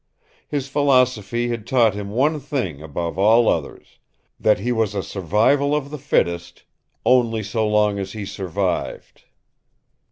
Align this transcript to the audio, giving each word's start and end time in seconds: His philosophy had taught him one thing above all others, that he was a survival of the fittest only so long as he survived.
His 0.47 0.67
philosophy 0.67 1.49
had 1.49 1.67
taught 1.67 1.93
him 1.93 2.09
one 2.09 2.39
thing 2.39 2.81
above 2.81 3.19
all 3.19 3.47
others, 3.47 3.99
that 4.39 4.57
he 4.57 4.71
was 4.71 4.95
a 4.95 5.03
survival 5.03 5.75
of 5.75 5.91
the 5.91 5.99
fittest 5.99 6.63
only 7.05 7.43
so 7.43 7.67
long 7.67 7.99
as 7.99 8.13
he 8.13 8.25
survived. 8.25 9.25